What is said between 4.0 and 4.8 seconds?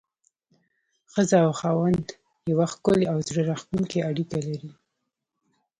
اړيکه لري.